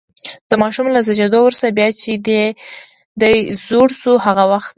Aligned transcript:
د 0.49 0.51
ماشوم 0.61 0.87
له 0.95 0.99
زېږېدو 1.05 1.39
وروسته، 1.43 1.75
بیا 1.77 1.89
چې 2.01 2.11
دې 3.21 3.35
زړه 3.65 3.87
شو 4.01 4.13
هغه 4.25 4.43
وخت. 4.51 4.69